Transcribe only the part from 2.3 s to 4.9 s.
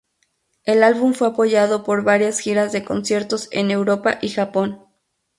giras de conciertos en Europa y Japón.